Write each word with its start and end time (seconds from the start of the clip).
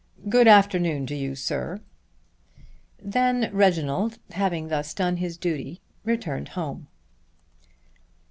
Good 0.29 0.47
afternoon 0.47 1.05
to 1.05 1.15
you, 1.15 1.35
sir." 1.35 1.79
Then 2.99 3.51
Reginald 3.53 4.17
having 4.31 4.69
thus 4.69 4.95
done 4.95 5.17
his 5.17 5.37
duty 5.37 5.79
returned 6.03 6.47
home. 6.57 6.87